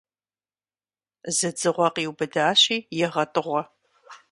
Зы 1.35 1.49
дзыгъуэ 1.55 1.87
къиубыдащи, 1.95 2.77
егъэтӀыгъуэ. 3.05 3.61